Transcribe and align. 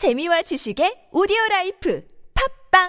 재미와 0.00 0.40
지식의 0.40 1.12
오디오 1.12 1.36
라이프 1.50 2.02
팟빵 2.70 2.88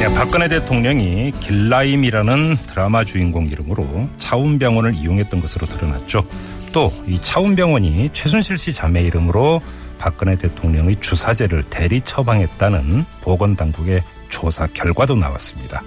네, 0.00 0.14
박근혜 0.14 0.48
대통령이 0.48 1.30
길라임이라는 1.38 2.56
드라마 2.66 3.04
주인공 3.04 3.46
이름으로 3.46 3.86
차움병원을 4.18 4.96
이용했던 4.96 5.40
것으로 5.40 5.68
드러났죠. 5.68 6.26
또 6.72 6.90
이 7.06 7.22
차움병원이 7.22 8.08
최순실 8.12 8.58
씨 8.58 8.72
자매 8.72 9.02
이름으로 9.02 9.60
박근혜 9.98 10.34
대통령의 10.34 10.98
주사제를 10.98 11.62
대리 11.70 12.00
처방했다는 12.00 13.04
보건당국의 13.20 14.02
조사 14.28 14.66
결과도 14.66 15.14
나왔습니다. 15.14 15.82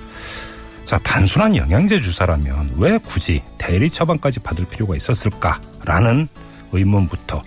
자, 0.85 0.97
단순한 0.99 1.57
영양제 1.57 1.99
주사라면 1.99 2.75
왜 2.77 2.97
굳이 2.99 3.43
대리 3.57 3.89
처방까지 3.89 4.39
받을 4.39 4.63
필요가 4.63 4.95
있었을까라는 4.95 6.29
의문부터 6.71 7.41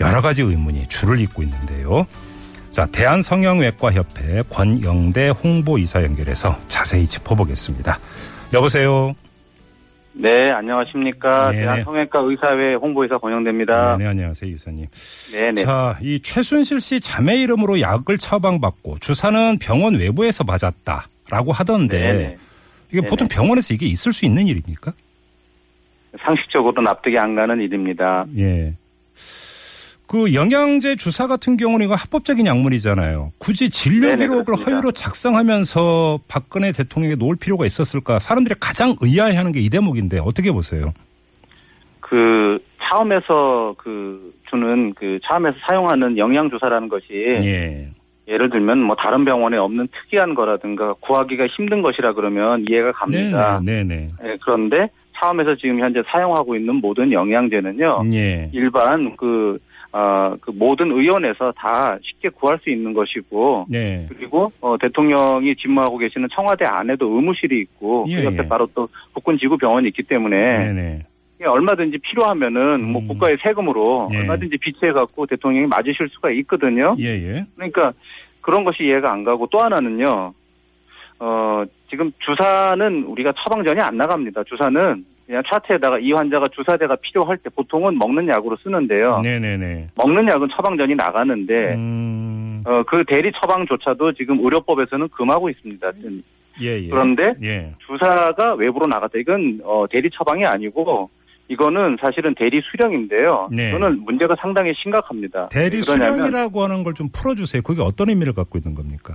여러 0.00 0.20
가지 0.22 0.42
의문이 0.42 0.86
줄을 0.88 1.20
잇고 1.20 1.42
있는데요. 1.42 2.06
자, 2.70 2.86
대한성형외과협회 2.86 4.42
권영대 4.48 5.28
홍보이사 5.28 6.02
연결해서 6.04 6.58
자세히 6.68 7.06
짚어보겠습니다. 7.06 7.98
여보세요. 8.54 9.14
네, 10.12 10.50
안녕하십니까. 10.50 11.50
네네. 11.50 11.62
대한성형외과 11.62 12.20
의사회 12.20 12.74
홍보이사 12.74 13.18
권영대입니다. 13.18 13.96
네, 13.98 14.06
안녕하세요, 14.06 14.50
이사님. 14.52 14.86
네네. 15.32 15.62
자, 15.62 15.98
이 16.00 16.20
최순실 16.20 16.80
씨 16.80 17.00
자매 17.00 17.36
이름으로 17.42 17.80
약을 17.80 18.18
처방받고 18.18 18.98
주사는 18.98 19.58
병원 19.60 19.94
외부에서 19.96 20.44
맞았다라고 20.44 21.52
하던데 21.52 21.98
네네. 21.98 22.38
이게 22.92 23.00
보통 23.02 23.28
병원에서 23.28 23.74
이게 23.74 23.86
있을 23.86 24.12
수 24.12 24.24
있는 24.24 24.46
일입니까? 24.46 24.92
상식적으로 26.24 26.82
납득이 26.82 27.16
안 27.18 27.36
가는 27.36 27.60
일입니다. 27.60 28.24
예. 28.36 28.74
그 30.10 30.34
영양제 30.34 30.96
주사 30.96 31.28
같은 31.28 31.56
경우는 31.56 31.86
이거 31.86 31.94
합법적인 31.94 32.44
약물이잖아요. 32.44 33.30
굳이 33.38 33.70
진료 33.70 34.16
기록을. 34.16 34.56
허위로 34.56 34.90
작성하면서 34.90 36.18
박근혜 36.26 36.72
대통령에 36.72 37.14
놓을 37.14 37.36
필요가 37.40 37.64
있었을까? 37.64 38.18
사람들이 38.18 38.56
가장 38.60 38.94
의아해하는 39.00 39.52
게 39.52 39.60
이 39.60 39.70
대목인데 39.70 40.18
어떻게 40.18 40.50
보세요? 40.50 40.92
그 42.00 42.58
차음에서 42.82 43.76
그 43.78 44.34
주는 44.50 44.94
그 44.94 45.20
차음에서 45.24 45.56
사용하는 45.64 46.18
영양 46.18 46.50
주사라는 46.50 46.88
것이 46.88 47.04
예. 47.44 47.88
예를 48.26 48.50
들면 48.50 48.78
뭐 48.82 48.96
다른 48.96 49.24
병원에 49.24 49.58
없는 49.58 49.86
특이한 49.92 50.34
거라든가 50.34 50.94
구하기가 50.94 51.46
힘든 51.56 51.82
것이라 51.82 52.14
그러면 52.14 52.64
이해가 52.68 52.90
갑니다. 52.92 53.60
네네. 53.64 54.08
예, 54.24 54.36
그런데 54.42 54.88
차음에서 55.16 55.54
지금 55.56 55.78
현재 55.78 56.02
사용하고 56.10 56.56
있는 56.56 56.76
모든 56.76 57.12
영양제는요. 57.12 58.02
예. 58.14 58.50
일반 58.52 59.14
그, 59.16 59.58
어, 59.92 60.36
그 60.40 60.52
모든 60.52 60.92
의원에서 60.92 61.52
다 61.56 61.98
쉽게 62.02 62.28
구할 62.28 62.58
수 62.58 62.70
있는 62.70 62.92
것이고 62.92 63.66
네. 63.68 64.06
그리고 64.08 64.52
어, 64.60 64.76
대통령이 64.78 65.56
집무하고 65.56 65.98
계시는 65.98 66.28
청와대 66.32 66.64
안에도 66.64 67.08
의무실이 67.08 67.58
있고 67.60 68.06
예, 68.08 68.16
그 68.16 68.24
옆에 68.26 68.38
예. 68.44 68.48
바로 68.48 68.68
또 68.74 68.88
국군지구병원이 69.14 69.88
있기 69.88 70.04
때문에 70.04 70.72
네네. 70.72 71.06
얼마든지 71.44 71.98
필요하면은 71.98 72.84
뭐 72.84 73.02
음. 73.02 73.08
국가의 73.08 73.38
세금으로 73.42 74.08
예. 74.12 74.18
얼마든지 74.18 74.58
비치해 74.58 74.92
갖고 74.92 75.26
대통령이 75.26 75.66
맞으실 75.66 76.08
수가 76.10 76.30
있거든요. 76.30 76.94
예, 77.00 77.06
예. 77.06 77.46
그러니까 77.56 77.92
그런 78.42 78.64
것이 78.64 78.84
이해가 78.84 79.10
안 79.10 79.24
가고 79.24 79.48
또 79.50 79.60
하나는요. 79.60 80.34
어 81.18 81.64
지금 81.90 82.12
주사는 82.18 83.04
우리가 83.04 83.32
처방전이 83.42 83.80
안 83.80 83.96
나갑니다. 83.96 84.44
주사는 84.44 85.04
그냥 85.30 85.44
차트에다가 85.46 86.00
이 86.00 86.10
환자가 86.10 86.48
주사대가 86.48 86.96
필요할 86.96 87.38
때 87.38 87.50
보통은 87.50 87.96
먹는 87.96 88.26
약으로 88.26 88.56
쓰는데요. 88.64 89.20
네네네. 89.22 89.90
먹는 89.94 90.26
약은 90.26 90.48
처방전이 90.56 90.96
나가는데 90.96 91.74
음. 91.76 92.64
어, 92.66 92.82
그 92.82 93.04
대리 93.06 93.30
처방조차도 93.40 94.14
지금 94.14 94.40
의료법에서는 94.40 95.06
금하고 95.10 95.48
있습니다. 95.50 95.92
예, 96.62 96.82
예. 96.82 96.88
그런데 96.88 97.34
예. 97.44 97.72
주사가 97.86 98.54
외부로 98.54 98.88
나갔다. 98.88 99.18
이건 99.18 99.60
어, 99.62 99.84
대리 99.88 100.10
처방이 100.10 100.44
아니고 100.44 101.10
이거는 101.46 101.98
사실은 102.00 102.34
대리 102.34 102.60
수령인데요. 102.68 103.50
네. 103.52 103.68
이거는 103.68 104.00
문제가 104.04 104.34
상당히 104.40 104.72
심각합니다. 104.82 105.46
대리 105.52 105.80
수령이라고 105.80 106.60
하는 106.64 106.82
걸 106.82 106.94
좀 106.94 107.08
풀어주세요. 107.12 107.62
그게 107.62 107.82
어떤 107.82 108.08
의미를 108.08 108.32
갖고 108.32 108.58
있는 108.58 108.74
겁니까? 108.74 109.14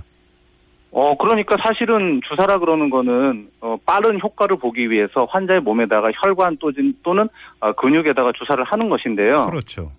어 0.98 1.14
그러니까 1.18 1.58
사실은 1.62 2.22
주사라 2.26 2.58
그러는 2.58 2.88
거는 2.88 3.48
어, 3.60 3.76
빠른 3.84 4.18
효과를 4.18 4.56
보기 4.56 4.90
위해서 4.90 5.26
환자의 5.26 5.60
몸에다가 5.60 6.10
혈관 6.14 6.56
또는 6.56 6.94
또는 7.02 7.28
어, 7.60 7.74
근육에다가 7.74 8.32
주사를 8.32 8.64
하는 8.64 8.88
것인데요. 8.88 9.42
그렇죠. 9.42 9.92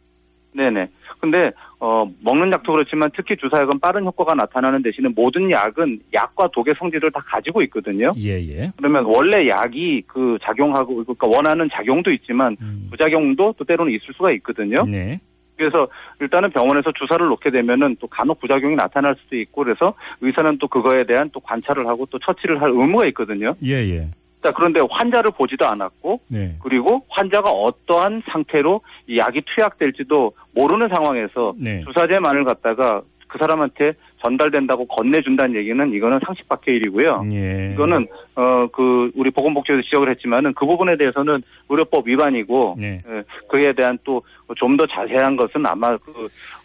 네네. 0.55 0.87
근데 1.19 1.51
어 1.79 2.11
먹는 2.23 2.51
약도 2.51 2.71
그렇지만 2.71 3.11
특히 3.15 3.37
주사약은 3.37 3.79
빠른 3.79 4.05
효과가 4.05 4.33
나타나는 4.33 4.81
대신에 4.81 5.09
모든 5.09 5.51
약은 5.51 5.99
약과 6.15 6.49
독의 6.51 6.73
성질을 6.79 7.11
다 7.11 7.21
가지고 7.23 7.61
있거든요. 7.61 8.11
예, 8.17 8.39
예. 8.39 8.71
그러면 8.75 9.05
원래 9.05 9.47
약이 9.47 10.01
그 10.07 10.39
작용하고 10.41 11.03
그러니까 11.03 11.27
원하는 11.27 11.69
작용도 11.71 12.11
있지만 12.11 12.57
음. 12.59 12.87
부작용도 12.89 13.53
또 13.55 13.63
때로는 13.63 13.93
있을 13.93 14.15
수가 14.15 14.31
있거든요. 14.31 14.81
네. 14.87 15.19
그래서 15.57 15.87
일단은 16.21 16.51
병원에서 16.51 16.91
주사를 16.93 17.25
놓게 17.25 17.49
되면은 17.49 17.97
또 17.99 18.07
간혹 18.07 18.39
부작용이 18.39 18.75
나타날 18.75 19.15
수도 19.15 19.35
있고 19.35 19.63
그래서 19.63 19.93
의사는 20.21 20.57
또 20.59 20.67
그거에 20.67 21.05
대한 21.05 21.29
또 21.33 21.39
관찰을 21.39 21.87
하고 21.87 22.05
또 22.09 22.19
처치를 22.19 22.61
할 22.61 22.69
의무가 22.69 23.05
있거든요. 23.07 23.53
예, 23.63 23.73
예. 23.73 24.07
자 24.43 24.53
그런데 24.53 24.79
환자를 24.87 25.31
보지도 25.31 25.65
않았고 25.65 26.19
네. 26.27 26.55
그리고 26.61 27.03
환자가 27.09 27.49
어떠한 27.49 28.21
상태로 28.31 28.81
이 29.07 29.17
약이 29.17 29.41
투약될지도 29.47 30.33
모르는 30.53 30.89
상황에서 30.89 31.53
네. 31.57 31.83
주사제만을 31.85 32.43
갖다가 32.43 33.01
그 33.27 33.39
사람한테 33.39 33.93
전달된다고 34.21 34.85
건네준다는 34.87 35.55
얘기는 35.55 35.93
이거는 35.93 36.19
상식 36.25 36.47
밖의 36.49 36.75
일이고요. 36.75 37.25
예. 37.33 37.71
이거는 37.73 38.07
어 38.35 38.67
그 38.71 39.11
우리 39.15 39.31
보건복지부에서 39.31 39.83
지적을 39.83 40.11
했지만은 40.11 40.53
그 40.53 40.65
부분에 40.65 40.95
대해서는 40.97 41.41
의료법 41.69 42.07
위반이고 42.07 42.75
네. 42.79 43.01
예, 43.07 43.23
그에 43.49 43.73
대한 43.73 43.97
또 44.03 44.21
좀 44.55 44.77
더 44.77 44.85
자세한 44.87 45.35
것은 45.35 45.65
아마 45.65 45.97
그 45.97 46.11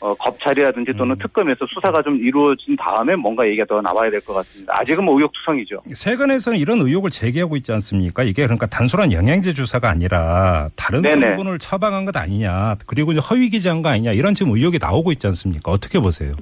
어, 0.01 0.15
검찰이라든지 0.15 0.93
또는 0.97 1.17
음. 1.17 1.19
특검에서 1.19 1.67
수사가 1.67 2.01
좀 2.03 2.17
이루어진 2.17 2.77
다음에 2.77 3.17
뭔가 3.17 3.45
얘기가 3.47 3.65
더 3.65 3.81
나와야 3.81 4.09
될 4.09 4.21
것 4.21 4.35
같습니다. 4.35 4.73
아직은 4.79 5.05
뭐 5.05 5.17
의혹투성이죠. 5.17 5.83
세간에서는 5.93 6.59
이런 6.59 6.79
의혹을 6.81 7.11
제기하고 7.11 7.57
있지 7.57 7.73
않습니까? 7.73 8.23
이게 8.23 8.43
그러니까 8.45 8.67
단순한 8.67 9.11
영양제 9.13 9.53
주사가 9.53 9.89
아니라 9.91 10.69
다른 10.77 11.03
네네. 11.03 11.27
성분을 11.29 11.59
처방한 11.59 12.05
것 12.05 12.17
아니냐, 12.17 12.77
그리고 12.87 13.11
이제 13.13 13.21
허위 13.21 13.49
기재한 13.49 13.83
거 13.83 13.89
아니냐 13.89 14.13
이런 14.13 14.35
지금 14.35 14.53
의혹이 14.53 14.79
나오고 14.81 15.11
있지 15.11 15.27
않습니까? 15.27 15.73
어떻게 15.73 15.99
보세요? 15.99 16.35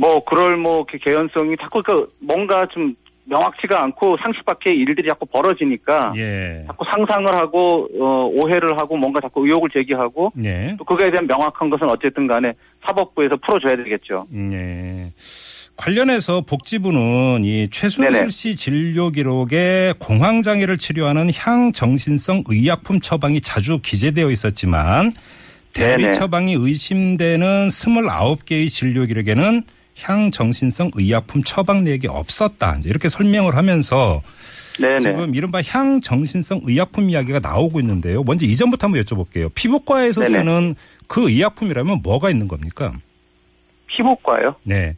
뭐 0.00 0.24
그럴 0.24 0.56
뭐 0.56 0.84
개연성이 0.84 1.56
자꾸 1.60 1.82
그 1.82 2.08
뭔가 2.20 2.66
좀 2.72 2.94
명확치가 3.24 3.82
않고 3.84 4.16
상식 4.22 4.44
밖의 4.44 4.76
일들이 4.76 5.06
자꾸 5.06 5.26
벌어지니까 5.26 6.14
예. 6.16 6.64
자꾸 6.66 6.84
상상을 6.84 7.32
하고 7.32 7.86
어, 8.00 8.28
오해를 8.32 8.76
하고 8.78 8.96
뭔가 8.96 9.20
자꾸 9.20 9.46
의혹을 9.46 9.68
제기하고 9.70 10.32
네. 10.34 10.74
또 10.78 10.84
그거에 10.84 11.10
대한 11.10 11.26
명확한 11.26 11.70
것은 11.70 11.88
어쨌든 11.88 12.26
간에 12.26 12.54
사법부에서 12.84 13.36
풀어줘야 13.36 13.76
되겠죠. 13.76 14.26
네. 14.30 15.12
관련해서 15.76 16.42
복지부는 16.42 17.44
이 17.44 17.68
최순실 17.70 18.12
네네. 18.12 18.28
씨 18.30 18.56
진료 18.56 19.10
기록에 19.10 19.94
공황 19.98 20.42
장애를 20.42 20.76
치료하는 20.76 21.30
향정신성 21.34 22.44
의약품 22.48 23.00
처방이 23.00 23.40
자주 23.40 23.80
기재되어 23.80 24.30
있었지만 24.30 25.12
대리 25.72 26.02
네네. 26.02 26.12
처방이 26.12 26.54
의심되는 26.54 27.68
29개의 27.68 28.68
진료 28.68 29.06
기록에는 29.06 29.62
향정신성 30.00 30.92
의약품 30.94 31.42
처방 31.42 31.84
내역이 31.84 32.06
없었다. 32.08 32.78
이렇게 32.84 33.08
설명을 33.08 33.56
하면서 33.56 34.22
네네. 34.80 34.98
지금 35.00 35.34
이른바 35.34 35.60
향정신성 35.62 36.60
의약품 36.64 37.10
이야기가 37.10 37.40
나오고 37.40 37.80
있는데요. 37.80 38.22
먼저 38.24 38.46
이전부터 38.46 38.86
한번 38.86 39.02
여쭤볼게요. 39.02 39.50
피부과에서 39.54 40.22
네네. 40.22 40.32
쓰는 40.32 40.74
그 41.06 41.28
의약품이라면 41.28 42.00
뭐가 42.02 42.30
있는 42.30 42.48
겁니까? 42.48 42.92
피부과요. 43.88 44.54
네. 44.64 44.96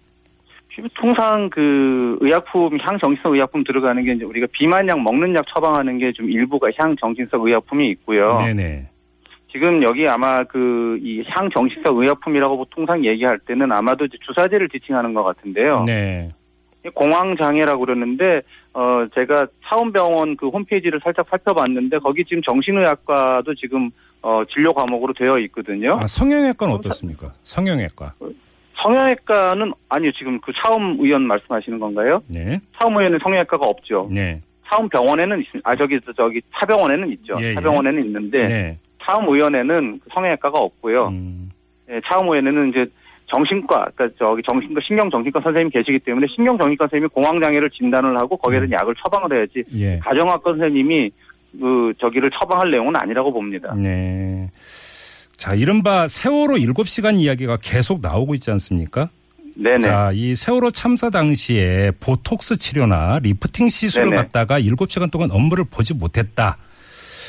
피부 0.69 0.89
통상 0.95 1.51
그 1.51 2.17
의약품 2.21 2.79
향정신성 2.81 3.35
의약품 3.35 3.65
들어가는 3.65 4.03
게 4.05 4.13
이제 4.13 4.25
우리가 4.25 4.47
비만약 4.53 5.01
먹는 5.03 5.35
약 5.35 5.45
처방하는 5.53 5.99
게 5.99 6.13
좀 6.13 6.31
일부가 6.31 6.71
향정신성 6.77 7.47
의약품이 7.47 7.91
있고요. 7.91 8.39
네네. 8.39 8.89
지금 9.53 9.83
여기 9.83 10.09
아마 10.09 10.45
그 10.45 10.83
이 11.03 11.23
향정신성 11.27 11.97
의약품이라고 11.99 12.67
통상 12.71 13.05
얘기할 13.05 13.39
때는 13.41 13.73
아마도 13.73 14.07
주사제를 14.09 14.69
지칭하는 14.69 15.15
것 15.15 15.23
같은데요. 15.25 15.85
네. 15.87 16.31
공황 16.95 17.37
장애라고 17.37 17.85
그러는데 17.85 18.43
어 18.75 19.07
제가 19.15 19.47
차원병원 19.65 20.37
그 20.37 20.49
홈페이지를 20.49 21.01
살짝 21.03 21.27
살펴봤는데 21.31 21.99
거기 21.99 22.25
지금 22.25 22.43
정신의학과도 22.43 23.55
지금 23.55 23.91
어 24.23 24.43
진료 24.53 24.75
과목으로 24.75 25.13
되어 25.13 25.39
있거든요. 25.41 25.91
아, 26.01 26.07
성형외과는 26.07 26.75
어떻습니까? 26.75 27.33
성형외과. 27.43 28.15
성형외과는 28.83 29.73
아니요 29.89 30.13
지금 30.13 30.41
그 30.41 30.53
차움 30.61 30.97
의원 31.01 31.23
말씀하시는 31.23 31.79
건가요? 31.79 32.23
네. 32.29 32.59
차움 32.77 32.97
의원은 32.97 33.21
성형외과가 33.23 33.65
없죠. 33.65 34.09
네. 34.11 34.41
차움 34.67 34.89
병원에는 34.89 35.41
있습니다. 35.41 35.69
아 35.71 35.77
저기 35.77 36.01
저기 36.17 36.41
차병원에는 36.55 37.09
있죠. 37.13 37.37
예, 37.41 37.51
예. 37.51 37.55
차병원에는 37.55 38.05
있는데 38.07 38.47
네. 38.47 38.79
차움 39.03 39.29
의원에는 39.29 40.01
성형외과가 40.13 40.59
없고요. 40.59 41.09
음, 41.09 41.51
예, 41.91 42.01
차의원에는 42.07 42.71
이제 42.71 42.87
정신과, 43.27 43.91
그러니까 43.95 44.17
저기 44.19 44.43
정신과 44.43 44.81
신경정신과 44.87 45.41
선생님이 45.41 45.71
계시기 45.71 45.99
때문에 46.01 46.27
신경정신과 46.35 46.85
선생님이 46.85 47.09
공황장애를 47.09 47.71
진단을 47.71 48.17
하고 48.19 48.37
거기에 48.37 48.61
대한 48.61 48.73
약을 48.73 48.95
처방을 49.03 49.37
해야지 49.37 49.65
예. 49.75 49.99
가정의학과 49.99 50.53
선생님이 50.53 51.11
그 51.59 51.93
저기를 51.99 52.31
처방할 52.31 52.71
내용은 52.71 52.95
아니라고 52.97 53.33
봅니다. 53.33 53.75
네. 53.75 54.49
자, 55.37 55.55
이른바 55.55 56.09
세월호 56.09 56.57
7시간 56.57 57.19
이야기가 57.19 57.59
계속 57.63 58.01
나오고 58.01 58.35
있지 58.35 58.51
않습니까? 58.53 59.09
네네. 59.57 59.81
자, 59.81 60.11
이 60.15 60.35
세월호 60.35 60.71
참사 60.71 61.11
당시에 61.11 61.91
보톡스 62.01 62.57
치료나 62.57 63.19
리프팅 63.23 63.69
시술을 63.69 64.11
네네. 64.11 64.23
받다가 64.23 64.61
7시간 64.61 65.11
동안 65.11 65.31
업무를 65.31 65.65
보지 65.65 65.95
못했다. 65.95 66.59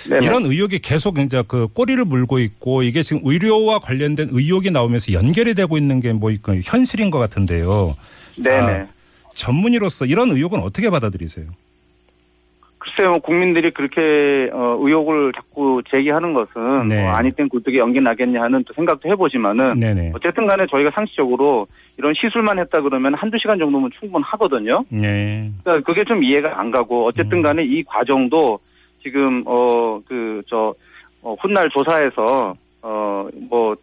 네네. 0.09 0.25
이런 0.25 0.45
의혹이 0.45 0.79
계속 0.79 1.19
이제 1.19 1.43
그 1.47 1.67
꼬리를 1.67 2.03
물고 2.05 2.39
있고 2.39 2.83
이게 2.83 3.01
지금 3.01 3.21
의료와 3.25 3.79
관련된 3.79 4.29
의혹이 4.31 4.71
나오면서 4.71 5.13
연결이 5.13 5.53
되고 5.53 5.77
있는 5.77 5.99
게 5.99 6.13
뭐 6.13 6.31
현실인 6.63 7.11
것 7.11 7.19
같은데요. 7.19 7.95
네네. 8.43 8.87
전문의로서 9.33 10.05
이런 10.05 10.29
의혹은 10.29 10.59
어떻게 10.59 10.89
받아들이세요? 10.89 11.47
글쎄요, 12.77 13.19
국민들이 13.21 13.71
그렇게 13.71 14.51
어, 14.53 14.77
의혹을 14.79 15.31
자꾸 15.33 15.81
제기하는 15.89 16.33
것은 16.33 16.89
네. 16.89 17.01
뭐 17.01 17.13
아니 17.13 17.31
땐 17.31 17.47
굴뚝에 17.49 17.77
연기 17.77 18.01
나겠냐 18.01 18.41
하는 18.41 18.63
또 18.67 18.73
생각도 18.73 19.09
해보지만은 19.09 19.79
네네. 19.79 20.11
어쨌든 20.13 20.45
간에 20.45 20.65
저희가 20.69 20.91
상식적으로 20.91 21.65
이런 21.97 22.13
시술만 22.13 22.59
했다 22.59 22.81
그러면 22.81 23.13
한두 23.15 23.37
시간 23.39 23.57
정도면 23.57 23.89
충분하거든요. 23.99 24.83
네. 24.89 25.49
그러니까 25.63 25.85
그게 25.85 26.03
좀 26.03 26.23
이해가 26.23 26.59
안 26.59 26.71
가고 26.71 27.05
어쨌든 27.07 27.37
음. 27.37 27.41
간에 27.41 27.63
이 27.63 27.83
과정도 27.83 28.59
지금 29.03 29.43
어 29.45 29.99
그 30.07 30.41
저 30.49 30.73
어, 31.21 31.35
훗날 31.41 31.69
조사에서 31.69 32.55
어 32.81 33.29
뭐 33.49 33.75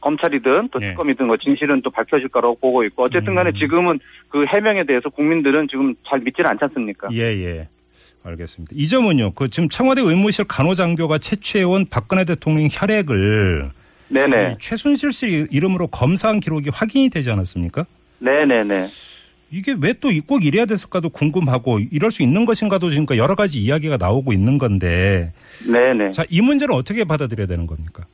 검찰이든 0.00 0.68
또 0.70 0.78
네. 0.78 0.90
특검이든 0.90 1.26
뭐 1.26 1.36
진실은 1.38 1.80
또 1.82 1.90
밝혀질 1.90 2.28
거라고 2.28 2.54
보고 2.56 2.84
있고 2.84 3.04
어쨌든 3.04 3.34
간에 3.34 3.50
음. 3.50 3.54
지금은 3.54 3.98
그 4.28 4.44
해명에 4.44 4.84
대해서 4.84 5.08
국민들은 5.08 5.66
지금 5.70 5.94
잘 6.06 6.20
믿지는 6.20 6.50
않지 6.50 6.64
않습니까? 6.64 7.08
예, 7.12 7.20
예. 7.22 7.68
알겠습니다. 8.22 8.72
이 8.76 8.86
점은요. 8.86 9.32
그 9.32 9.48
지금 9.48 9.68
청와대 9.70 10.02
의무실 10.02 10.44
간호장교가 10.46 11.18
채취해온 11.18 11.86
박근혜 11.90 12.24
대통령 12.26 12.68
혈액을 12.70 13.70
네네. 14.08 14.52
이 14.52 14.58
최순실 14.58 15.12
씨 15.12 15.46
이름으로 15.50 15.86
검사한 15.86 16.40
기록이 16.40 16.68
확인이 16.70 17.08
되지 17.08 17.30
않았습니까? 17.30 17.86
네네네. 18.18 18.86
이게 19.50 19.74
왜 19.80 19.92
또 19.92 20.08
꼭 20.26 20.44
이래야 20.44 20.66
됐을까도 20.66 21.10
궁금하고 21.10 21.78
이럴 21.78 22.10
수 22.10 22.22
있는 22.22 22.44
것인가도 22.46 22.90
지금 22.90 23.06
여러 23.16 23.34
가지 23.34 23.60
이야기가 23.60 23.96
나오고 23.96 24.32
있는 24.32 24.58
건데 24.58 25.32
네네. 25.70 26.10
자, 26.10 26.24
이 26.30 26.40
문제는 26.40 26.74
어떻게 26.74 27.04
받아들여야 27.04 27.46
되는 27.46 27.66
겁니까? 27.66 28.04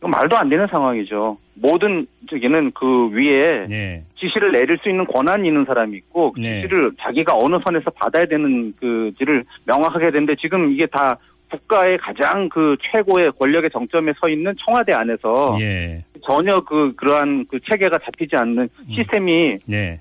말도 0.00 0.36
안 0.36 0.48
되는 0.48 0.66
상황이죠. 0.68 1.36
모든 1.54 2.06
저기는 2.30 2.70
그 2.72 3.08
위에 3.10 3.66
예. 3.70 4.02
지시를 4.20 4.52
내릴 4.52 4.78
수 4.78 4.88
있는 4.88 5.04
권한이 5.06 5.48
있는 5.48 5.64
사람이 5.64 5.96
있고 5.96 6.32
그 6.32 6.40
네. 6.40 6.60
지시를 6.62 6.92
자기가 7.00 7.36
어느 7.36 7.56
선에서 7.64 7.90
받아야 7.90 8.26
되는 8.26 8.72
그지를 8.78 9.44
명확하게 9.64 10.12
되는데 10.12 10.36
지금 10.36 10.70
이게 10.70 10.86
다 10.86 11.16
국가의 11.50 11.98
가장 11.98 12.48
그 12.48 12.76
최고의 12.92 13.32
권력의 13.38 13.70
정점에 13.70 14.12
서 14.20 14.28
있는 14.28 14.54
청와대 14.64 14.92
안에서 14.92 15.56
예. 15.60 16.04
전혀 16.24 16.60
그 16.60 16.92
그러한 16.96 17.46
그 17.48 17.58
체계가 17.68 17.98
잡히지 18.04 18.36
않는 18.36 18.68
시스템이 18.94 19.56
예. 19.72 19.98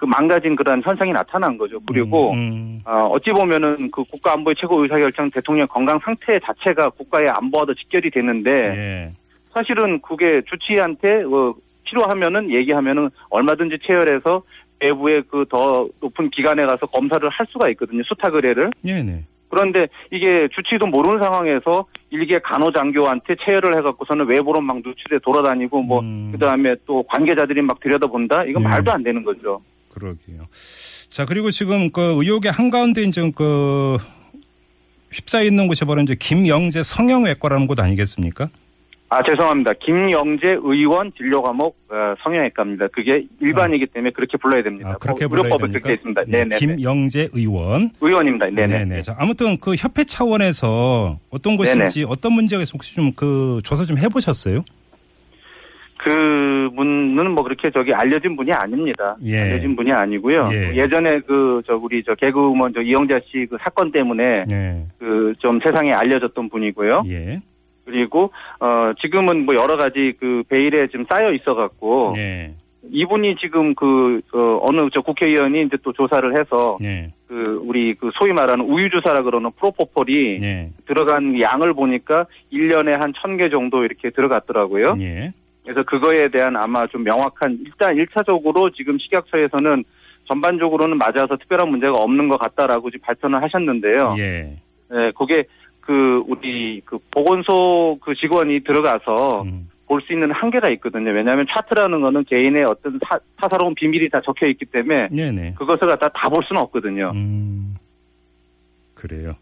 그 0.00 0.06
망가진 0.06 0.56
그러한 0.56 0.80
현상이 0.82 1.12
나타난 1.12 1.58
거죠. 1.58 1.78
그리고 1.86 2.32
음, 2.32 2.80
어, 2.86 3.10
어찌 3.12 3.32
보면은 3.32 3.90
그 3.92 4.02
국가 4.04 4.32
안보의 4.32 4.56
최고 4.58 4.82
의사결정 4.82 5.28
대통령 5.30 5.66
건강 5.66 5.98
상태 5.98 6.38
자체가 6.40 6.88
국가의 6.88 7.28
안보와도 7.28 7.74
직결이 7.74 8.10
되는데 8.10 8.50
예. 8.50 9.08
사실은 9.52 10.00
그게 10.00 10.40
주치의한테 10.48 11.24
어, 11.24 11.54
필요하면은 11.84 12.50
얘기하면은 12.50 13.10
얼마든지 13.28 13.80
체열해서 13.86 14.42
외부의 14.80 15.24
그 15.24 15.44
더 15.50 15.86
높은 16.00 16.30
기관에 16.30 16.64
가서 16.64 16.86
검사를 16.86 17.28
할 17.28 17.46
수가 17.50 17.68
있거든요. 17.70 18.02
수탁 18.04 18.34
의뢰를. 18.34 18.70
예, 18.86 19.02
네. 19.02 19.24
그런데 19.50 19.88
이게 20.10 20.48
주치의도 20.54 20.86
모르는 20.86 21.18
상황에서 21.18 21.84
일개 22.08 22.38
간호장교한테 22.38 23.34
체열을 23.44 23.76
해갖고서는 23.76 24.26
외부로 24.26 24.62
막 24.62 24.76
누출해 24.76 25.18
돌아다니고 25.22 25.82
뭐 25.82 26.00
음. 26.00 26.30
그다음에 26.32 26.76
또 26.86 27.02
관계자들이 27.02 27.60
막 27.60 27.80
들여다본다. 27.80 28.44
이건 28.44 28.62
네. 28.62 28.68
말도 28.70 28.90
안 28.92 29.02
되는 29.02 29.22
거죠. 29.24 29.60
그러게요. 29.92 30.46
자, 31.10 31.24
그리고 31.26 31.50
지금 31.50 31.90
그 31.90 32.00
의혹의 32.00 32.52
한가운데 32.52 33.02
이제 33.02 33.30
그 33.34 33.98
휩싸여 35.12 35.44
있는 35.44 35.66
곳이 35.66 35.84
바로 35.84 36.00
이제 36.02 36.14
김영재 36.18 36.82
성형외과라는 36.82 37.66
곳 37.66 37.80
아니겠습니까? 37.80 38.48
아 39.12 39.24
죄송합니다. 39.24 39.72
김영재 39.84 40.58
의원 40.62 41.10
진료 41.16 41.42
과목 41.42 41.76
어, 41.90 42.14
성형외과입니다. 42.22 42.86
그게 42.92 43.24
일반이기 43.40 43.86
때문에 43.86 44.12
그렇게 44.12 44.38
불러야 44.38 44.62
됩니다. 44.62 44.90
아, 44.90 44.94
그렇게 44.98 45.26
뭐 45.26 45.42
불러야 45.42 45.56
됩니까? 45.56 45.80
그렇게 45.80 45.94
있습니다. 45.94 46.22
네, 46.28 46.30
네네. 46.44 46.58
김영재 46.58 47.28
의원. 47.32 47.90
의원입니다. 48.00 48.46
네네. 48.50 48.66
네네. 48.84 49.02
자, 49.02 49.16
아무튼 49.18 49.58
그 49.58 49.74
협회 49.74 50.04
차원에서 50.04 51.18
어떤 51.30 51.56
곳인지 51.56 52.04
어떤 52.08 52.34
문제가 52.34 52.62
혹시 52.72 52.94
좀 52.94 53.10
그 53.16 53.58
조사 53.64 53.84
좀 53.84 53.98
해보셨어요? 53.98 54.62
그 55.98 56.10
그렇게 57.50 57.70
저기 57.70 57.92
알려진 57.92 58.36
분이 58.36 58.52
아닙니다. 58.52 59.16
예. 59.24 59.40
알려진 59.40 59.74
분이 59.74 59.90
아니고요. 59.90 60.50
예. 60.52 60.88
전에 60.88 61.18
그 61.20 61.62
저 61.66 61.74
우리 61.76 62.02
저 62.04 62.14
개그우먼 62.14 62.72
저 62.74 62.80
이영자 62.80 63.20
씨 63.26 63.46
그 63.50 63.56
사건 63.60 63.90
때문에 63.90 64.44
네. 64.48 64.86
그좀 64.98 65.58
세상에 65.60 65.92
알려졌던 65.92 66.48
분이고요. 66.48 67.02
예. 67.08 67.40
그리고 67.84 68.30
어 68.60 68.92
지금은 69.00 69.44
뭐 69.46 69.54
여러 69.56 69.76
가지 69.76 70.12
그 70.20 70.44
베일에 70.48 70.86
좀 70.88 71.04
쌓여 71.08 71.32
있어 71.32 71.54
갖고 71.54 72.12
네. 72.14 72.54
이분이 72.92 73.36
지금 73.40 73.74
그 73.74 74.20
어, 74.32 74.60
어느 74.62 74.88
저 74.92 75.00
국회의원이 75.00 75.62
이제 75.62 75.76
또 75.82 75.92
조사를 75.92 76.38
해서 76.38 76.78
네. 76.80 77.12
그 77.26 77.60
우리 77.64 77.94
그 77.94 78.10
소위 78.14 78.32
말하는 78.32 78.64
우유 78.64 78.90
주사라 78.90 79.22
그러는 79.22 79.50
프로포폴이 79.58 80.38
네. 80.40 80.70
들어간 80.86 81.38
양을 81.40 81.74
보니까 81.74 82.26
1년에 82.52 82.90
한 82.90 83.12
1000개 83.12 83.50
정도 83.50 83.84
이렇게 83.84 84.10
들어갔더라고요. 84.10 84.94
예. 85.70 85.72
그래서 85.72 85.82
그거에 85.84 86.28
대한 86.28 86.56
아마 86.56 86.86
좀 86.86 87.04
명확한 87.04 87.58
일단 87.64 87.94
1차적으로 87.96 88.74
지금 88.74 88.98
식약처에서는 88.98 89.84
전반적으로는 90.26 90.98
맞아서 90.98 91.36
특별한 91.36 91.68
문제가 91.68 91.96
없는 91.96 92.28
것 92.28 92.38
같다라고 92.38 92.90
지금 92.90 93.04
발표를 93.06 93.42
하셨는데요. 93.42 94.14
예. 94.18 94.56
네, 94.90 95.12
그게 95.16 95.44
그 95.80 96.22
우리 96.28 96.80
그 96.84 96.98
보건소 97.10 97.98
그 98.02 98.14
직원이 98.14 98.60
들어가서 98.60 99.42
음. 99.42 99.68
볼수 99.86 100.12
있는 100.12 100.30
한계가 100.30 100.68
있거든요. 100.70 101.10
왜냐하면 101.10 101.46
차트라는 101.50 102.00
거는 102.00 102.24
개인의 102.24 102.64
어떤 102.64 102.98
사, 103.04 103.18
사사로운 103.40 103.74
비밀이 103.74 104.08
다 104.08 104.20
적혀 104.24 104.46
있기 104.46 104.66
때문에 104.66 105.08
네네. 105.10 105.54
그것을 105.58 105.88
갖다 105.88 106.08
다 106.10 106.28
볼 106.28 106.44
수는 106.44 106.62
없거든요. 106.62 107.10
음. 107.14 107.74
그래요. 108.94 109.34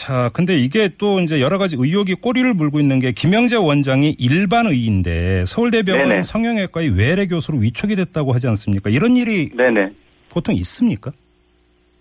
자, 0.00 0.30
근데 0.32 0.56
이게 0.56 0.88
또 0.96 1.20
이제 1.20 1.42
여러 1.42 1.58
가지 1.58 1.76
의혹이 1.78 2.14
꼬리를 2.14 2.54
물고 2.54 2.80
있는 2.80 3.00
게 3.00 3.12
김영재 3.12 3.56
원장이 3.56 4.16
일반 4.18 4.64
의인데 4.64 5.44
서울대병원 5.44 6.08
네네. 6.08 6.22
성형외과의 6.22 6.96
외래 6.96 7.26
교수로 7.26 7.58
위촉이 7.58 7.96
됐다고 7.96 8.32
하지 8.32 8.48
않습니까? 8.48 8.88
이런 8.88 9.18
일이 9.18 9.50
네네. 9.50 9.90
보통 10.32 10.54
있습니까? 10.54 11.10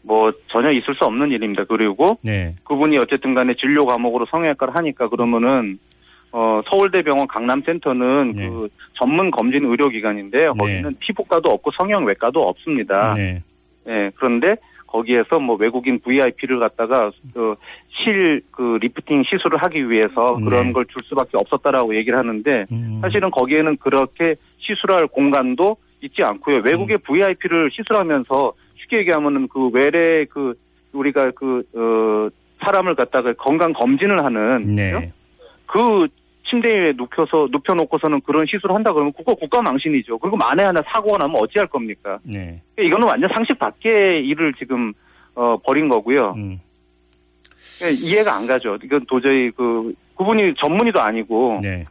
뭐 0.04 0.32
전혀 0.48 0.72
있을 0.72 0.96
수 0.96 1.04
없는 1.04 1.32
일입니다. 1.32 1.66
그리고 1.66 2.18
네. 2.22 2.56
그분이 2.64 2.98
어쨌든 3.00 3.34
간에 3.34 3.54
진료 3.56 3.86
과목으로 3.86 4.28
성형외과를 4.32 4.74
하니까 4.76 5.10
그러면은 5.10 5.78
어 6.32 6.62
서울대병원 6.70 7.28
강남센터는 7.28 8.34
네. 8.34 8.48
그 8.48 8.70
전문 8.94 9.30
검진 9.30 9.66
의료기관인데요. 9.66 10.54
네. 10.54 10.58
거기는 10.58 10.96
피부과도 11.00 11.50
없고 11.50 11.72
성형외과도 11.72 12.48
없습니다. 12.48 13.16
네. 13.16 13.44
예, 13.90 14.12
그런데 14.16 14.56
거기에서 14.92 15.40
뭐 15.40 15.56
외국인 15.56 16.00
VIP를 16.00 16.60
갖다가 16.60 17.12
그 17.34 17.56
실 18.04 18.42
그 18.52 18.78
리프팅 18.82 19.24
시술을 19.24 19.58
하기 19.58 19.90
위해서 19.90 20.36
그런 20.36 20.68
네. 20.68 20.74
걸줄 20.74 21.04
수밖에 21.04 21.38
없었다라고 21.38 21.96
얘기를 21.96 22.18
하는데 22.18 22.66
음. 22.72 23.00
사실은 23.02 23.32
거기에는 23.32 23.78
그렇게 23.78 24.36
시술할 24.60 25.08
공간도 25.08 25.78
있지 26.02 26.24
않고요. 26.24 26.58
외국의 26.58 26.98
음. 26.98 27.00
VIP를 27.06 27.70
시술하면서 27.72 28.54
쉽게 28.76 29.00
얘기하면은 29.00 29.48
그 29.48 29.70
외래 29.70 30.26
그 30.26 30.54
우리가 30.94 31.32
그 31.32 31.64
어, 31.76 32.30
사람을 32.64 32.96
갖다가 32.96 33.34
건강 33.34 33.74
검진을 33.74 34.24
하는 34.24 34.76
네. 34.76 35.12
그 35.66 36.08
침대 36.50 36.68
위에 36.68 36.94
눕혀서 36.96 37.50
눕혀놓고서는 37.52 38.22
그런 38.22 38.46
시술을 38.46 38.76
한다 38.76 38.92
그러면 38.94 39.14
그거 39.14 39.36
국가 39.36 39.62
망신이죠. 39.62 40.18
그리고 40.18 40.38
만에 40.38 40.64
하나 40.64 40.82
사고가 40.88 41.18
나면 41.18 41.36
어찌할 41.42 41.68
겁니까? 41.68 42.20
네. 42.24 42.62
이거는 42.78 43.08
완전 43.08 43.30
상식 43.34 43.58
밖의 43.60 44.26
일을 44.26 44.54
지금 44.54 44.94
어, 45.36 45.58
벌인 45.64 45.90
거고요. 45.90 46.34
음. 46.38 46.60
그러니까 47.78 48.06
이해가 48.06 48.36
안 48.36 48.48
가죠. 48.48 48.78
이건 48.84 49.06
도저히 49.06 49.52
그 49.52 49.94
그분이 50.16 50.56
전문의도 50.56 51.00
아니고 51.00 51.60
네. 51.62 51.86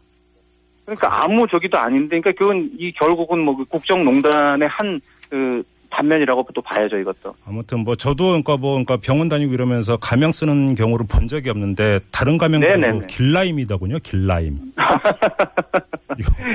그러니까 0.84 1.22
아무 1.22 1.46
저기도 1.46 1.78
아닌데 1.78 2.20
그러니까 2.20 2.32
그건 2.32 2.70
이 2.78 2.92
결국은 2.92 3.40
뭐그 3.40 3.66
국정농단의 3.66 4.68
한 4.68 5.00
그 5.30 5.62
반면이라고 5.90 6.46
또 6.54 6.60
봐야죠 6.62 6.98
이것도. 6.98 7.34
아무튼 7.46 7.80
뭐 7.80 7.94
저도 7.96 8.26
그러니까 8.28 8.56
뭐 8.56 8.72
그러니까 8.72 8.96
병원 8.98 9.28
다니고 9.28 9.52
이러면서 9.54 9.96
가명 9.96 10.32
쓰는 10.32 10.74
경우를 10.74 11.06
본 11.10 11.26
적이 11.28 11.50
없는데 11.50 12.00
다른 12.12 12.38
가명. 12.38 12.60
말고 12.60 13.06
길라임이더군요. 13.06 13.98
길라임. 14.02 14.56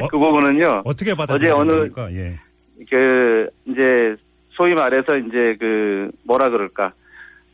어, 0.01 0.07
그 0.09 0.17
부분은요. 0.17 0.81
어떻게 0.85 1.11
어제 1.11 1.15
받아들여야 1.17 1.53
어느- 1.55 1.71
됩니까? 1.71 2.11
예. 2.13 2.35
그 2.89 3.49
이제 3.65 4.15
소위 4.51 4.73
말해서 4.73 5.17
이제 5.17 5.55
그 5.59 6.11
뭐라 6.23 6.49
그럴까 6.49 6.93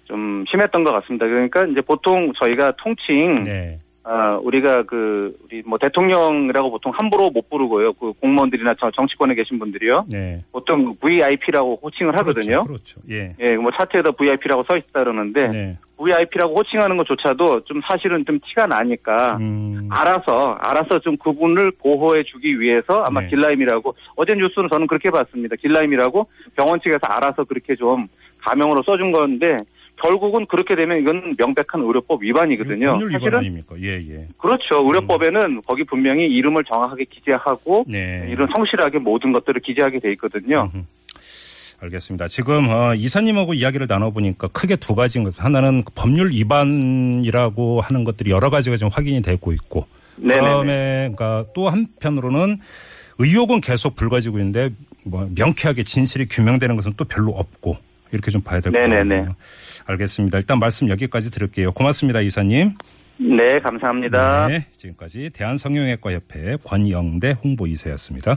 좀 0.06 0.44
심했던 0.50 0.84
것 0.84 0.92
같습니다. 0.92 1.28
그러니까 1.28 1.66
이제 1.68 1.82
보통 1.82 2.34
저희가 2.40 2.74
통칭 2.78 3.44
네. 3.44 3.80
아, 4.04 4.40
우리가 4.42 4.84
그 4.84 5.36
우리 5.44 5.62
뭐 5.66 5.78
대통령이라고 5.78 6.72
보통 6.72 6.92
함부로 6.94 7.30
못 7.30 7.50
부르고요. 7.50 7.94
그 7.94 8.14
공무원들이나 8.14 8.76
저 8.80 8.90
정치권에 8.92 9.36
계신 9.36 9.60
분들이요. 9.60 10.06
네. 10.10 10.44
보통 10.52 10.96
VIP라고 11.00 11.80
호칭을 11.84 12.16
하거든요. 12.18 12.64
그렇죠. 12.64 13.00
그렇죠. 13.00 13.02
예. 13.10 13.36
예, 13.40 13.58
뭐 13.58 13.72
차트에다 13.72 14.12
VIP라고 14.12 14.64
써 14.64 14.78
있다 14.78 15.04
그러는데 15.04 15.50
네. 15.50 15.78
VIP라고 15.98 16.56
호칭하는 16.56 16.96
것조차도 16.98 17.66
좀 17.66 17.82
사실은 17.86 18.24
좀 18.26 18.40
티가 18.40 18.68
나니까 18.68 19.38
음. 19.38 19.90
알아서 19.92 20.58
알아서 20.60 21.00
좀 21.00 21.18
그분을 21.18 21.72
보호해 21.72 22.24
주기 22.24 22.60
위해서 22.60 23.04
아마 23.04 23.20
네. 23.22 23.28
길라임이라고 23.28 23.96
어제 24.16 24.34
뉴스는 24.34 24.70
저는 24.70 24.88
그렇게 24.88 25.12
봤습니다. 25.12 25.58
길라임이라고 25.58 26.28
병원 26.56 26.80
측에서 26.80 27.06
알아서 27.06 27.44
그렇게 27.44 27.76
좀 27.76 28.08
가명으로 28.40 28.82
써준 28.84 29.12
건데 29.12 29.58
결국은 30.02 30.46
그렇게 30.46 30.76
되면 30.76 31.00
이건 31.00 31.36
명백한 31.38 31.82
의료법 31.82 32.24
위반이거든요. 32.24 32.94
법률 32.94 33.10
위반 33.10 33.36
아닙니까? 33.36 33.76
예, 33.82 33.98
예. 33.98 34.28
그렇죠. 34.38 34.86
의료법에는 34.86 35.62
거기 35.68 35.84
분명히 35.84 36.26
이름을 36.26 36.64
정확하게 36.66 37.06
기재하고 37.06 37.86
네. 37.88 38.28
이런 38.30 38.48
성실하게 38.52 39.00
모든 39.00 39.32
것들을 39.32 39.62
기재하게 39.62 40.00
돼 40.00 40.12
있거든요. 40.14 40.70
음흠. 40.74 40.84
알겠습니다. 41.82 42.28
지금 42.28 42.68
어, 42.70 42.94
이사님하고 42.94 43.54
이야기를 43.54 43.88
나눠보니까 43.90 44.50
크게 44.50 44.76
두 44.76 44.96
가지인 44.96 45.24
것. 45.24 45.42
하나는 45.42 45.84
법률 45.96 46.32
위반이라고 46.32 47.82
하는 47.82 48.04
것들이 48.04 48.32
여러 48.32 48.50
가지가 48.50 48.76
지금 48.76 48.90
확인이 48.92 49.22
되고 49.22 49.54
있고, 49.54 49.88
네네네. 50.18 50.40
그다음에 50.42 51.12
그러니까 51.16 51.46
또 51.54 51.70
한편으로는 51.70 52.58
의혹은 53.20 53.62
계속 53.62 53.96
불거지고 53.96 54.40
있는데 54.40 54.72
뭐 55.06 55.30
명쾌하게 55.38 55.84
진실이 55.84 56.28
규명되는 56.28 56.76
것은 56.76 56.94
또 56.98 57.06
별로 57.06 57.32
없고 57.32 57.78
이렇게 58.12 58.32
좀 58.32 58.42
봐야 58.42 58.60
될것 58.60 58.80
네네네. 58.80 59.18
같아요. 59.18 59.36
알겠습니다. 59.86 60.38
일단 60.38 60.60
말씀 60.60 60.90
여기까지 60.90 61.32
들을게요. 61.32 61.72
고맙습니다, 61.74 62.22
이사님. 62.22 62.74
네, 63.22 63.60
감사합니다. 63.62 64.48
네, 64.48 64.66
지금까지 64.78 65.30
대한성형외과협회 65.32 66.58
권영대 66.64 67.36
홍보이사였습니다. 67.44 68.28